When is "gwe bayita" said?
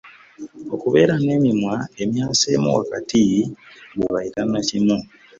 3.95-4.41